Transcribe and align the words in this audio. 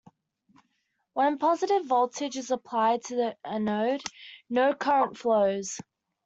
When 1.13 1.37
positive 1.37 1.85
voltage 1.85 2.35
is 2.35 2.49
applied 2.49 3.03
to 3.03 3.15
the 3.15 3.37
anode, 3.45 4.01
no 4.49 4.73
current 4.73 5.15
flows. 5.15 5.79